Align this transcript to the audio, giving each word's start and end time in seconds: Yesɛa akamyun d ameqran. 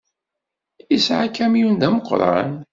Yesɛa 0.91 1.23
akamyun 1.27 1.73
d 1.81 1.83
ameqran. 1.87 2.51